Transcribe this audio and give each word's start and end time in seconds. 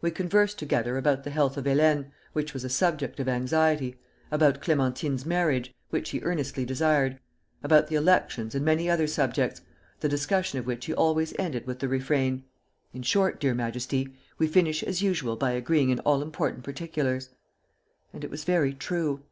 We 0.00 0.10
conversed 0.10 0.58
together 0.58 0.98
about 0.98 1.22
the 1.22 1.30
health 1.30 1.56
of 1.56 1.64
Hélène, 1.64 2.10
which 2.32 2.52
was 2.52 2.64
a 2.64 2.68
subject 2.68 3.20
of 3.20 3.28
anxiety, 3.28 3.94
about 4.28 4.60
Clémentine's 4.60 5.24
marriage, 5.24 5.72
which 5.90 6.10
he 6.10 6.20
earnestly 6.22 6.64
desired; 6.64 7.20
about 7.62 7.86
the 7.86 7.94
elections 7.94 8.56
and 8.56 8.64
many 8.64 8.90
other 8.90 9.06
subjects, 9.06 9.60
the 10.00 10.08
discussion 10.08 10.58
of 10.58 10.66
which 10.66 10.86
he 10.86 10.94
always 10.94 11.32
ended 11.38 11.64
with 11.64 11.78
the 11.78 11.86
refrain: 11.86 12.42
'In 12.92 13.02
short, 13.04 13.38
dear 13.38 13.54
Majesty, 13.54 14.12
we 14.36 14.48
finish 14.48 14.82
as 14.82 15.00
usual 15.00 15.36
by 15.36 15.52
agreeing 15.52 15.90
in 15.90 16.00
all 16.00 16.22
important 16.22 16.64
particulars.' 16.64 17.30
And 18.12 18.24
it 18.24 18.30
was 18.32 18.42
very 18.42 18.74
true. 18.74 19.22